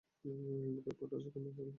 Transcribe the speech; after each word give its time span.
বুকের 0.75 0.95
পাটা 0.99 1.15
আছে 1.17 1.29
তোমার, 1.29 1.51
পাইলট। 1.51 1.69